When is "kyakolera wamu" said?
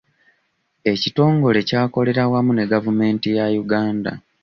1.69-2.51